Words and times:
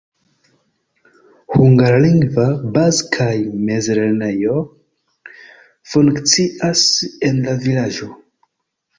Hungarlingva 1.55 2.45
baz- 2.77 3.01
kaj 3.15 3.35
mezlernejo 3.67 4.55
funkcias 5.91 6.87
en 7.29 7.43
la 7.49 7.55
vilaĝo. 7.67 8.09